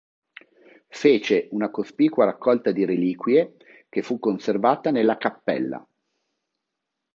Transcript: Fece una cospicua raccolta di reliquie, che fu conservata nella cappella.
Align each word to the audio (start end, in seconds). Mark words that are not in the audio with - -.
Fece 0.89 1.47
una 1.51 1.69
cospicua 1.69 2.25
raccolta 2.25 2.71
di 2.71 2.85
reliquie, 2.85 3.55
che 3.87 4.01
fu 4.01 4.17
conservata 4.17 4.89
nella 4.89 5.17
cappella. 5.17 5.87